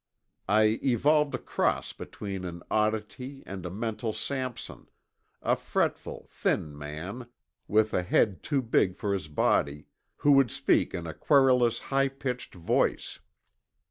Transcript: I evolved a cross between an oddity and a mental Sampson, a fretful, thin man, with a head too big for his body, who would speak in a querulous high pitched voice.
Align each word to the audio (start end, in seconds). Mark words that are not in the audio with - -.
I 0.49 0.79
evolved 0.81 1.35
a 1.35 1.37
cross 1.37 1.93
between 1.93 2.43
an 2.43 2.63
oddity 2.71 3.43
and 3.45 3.63
a 3.67 3.69
mental 3.69 4.13
Sampson, 4.13 4.89
a 5.43 5.55
fretful, 5.55 6.25
thin 6.31 6.75
man, 6.75 7.27
with 7.67 7.93
a 7.93 8.01
head 8.01 8.41
too 8.41 8.63
big 8.63 8.95
for 8.97 9.13
his 9.13 9.27
body, 9.27 9.85
who 10.15 10.31
would 10.31 10.49
speak 10.49 10.95
in 10.95 11.05
a 11.05 11.13
querulous 11.13 11.77
high 11.93 12.07
pitched 12.09 12.55
voice. 12.55 13.19